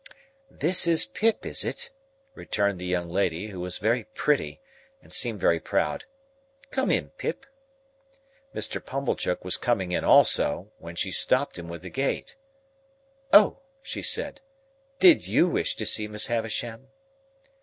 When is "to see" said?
15.75-16.07